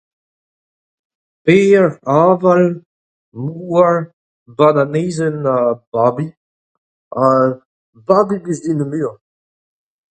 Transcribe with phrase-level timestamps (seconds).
[1.43, 1.85] Pêr,
[2.23, 2.63] aval,
[3.43, 3.95] mouar,
[4.57, 5.57] bananezenn ha
[5.91, 6.25] babi
[7.15, 7.27] ha
[8.07, 9.15] babi 'blij din ar muiañ.